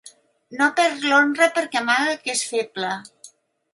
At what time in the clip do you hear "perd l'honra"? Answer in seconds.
0.79-1.49